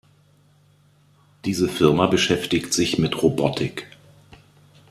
Diese 1.45 1.69
Firma 1.69 2.07
beschäftigt 2.07 2.73
sich 2.73 2.97
mit 2.97 3.21
Robotik. 3.21 3.85